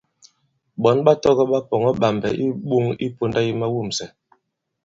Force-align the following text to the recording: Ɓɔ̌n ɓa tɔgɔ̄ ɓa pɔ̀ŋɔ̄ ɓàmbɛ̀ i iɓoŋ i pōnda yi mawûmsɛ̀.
Ɓɔ̌n 0.81 0.97
ɓa 1.05 1.13
tɔgɔ̄ 1.21 1.45
ɓa 1.51 1.59
pɔ̀ŋɔ̄ 1.69 1.93
ɓàmbɛ̀ 2.01 2.31
i 2.43 2.45
iɓoŋ 2.47 2.85
i 3.05 3.07
pōnda 3.15 3.39
yi 3.47 3.51
mawûmsɛ̀. 3.59 4.09